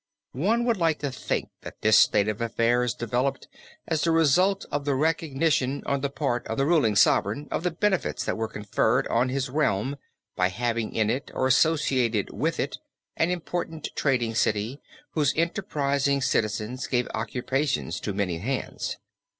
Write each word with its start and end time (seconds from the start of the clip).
One 0.33 0.65
would 0.65 0.77
like 0.77 0.97
to 1.01 1.11
think 1.11 1.49
that 1.61 1.79
this 1.81 1.95
state 1.95 2.27
of 2.27 2.41
affairs 2.41 2.95
developed 2.95 3.47
as 3.87 4.01
the 4.01 4.09
result 4.09 4.65
of 4.71 4.83
the 4.83 4.95
recognition 4.95 5.83
on 5.85 6.01
the 6.01 6.09
part 6.09 6.47
of 6.47 6.57
the 6.57 6.65
ruling 6.65 6.95
sovereign, 6.95 7.47
of 7.51 7.61
the 7.61 7.69
benefits 7.69 8.25
that 8.25 8.35
were 8.35 8.47
conferred 8.47 9.05
on 9.09 9.29
his 9.29 9.47
realm 9.47 9.97
by 10.35 10.47
having 10.47 10.95
in 10.95 11.11
it, 11.11 11.29
or 11.35 11.45
associated 11.45 12.31
with 12.33 12.59
it, 12.59 12.79
an 13.15 13.29
important 13.29 13.89
trading 13.95 14.33
city 14.33 14.81
whose 15.11 15.35
enterprising 15.37 16.19
citizens 16.19 16.87
gave 16.87 17.07
occupation 17.13 17.91
to 17.91 18.11
many 18.11 18.39
hands. 18.39 18.97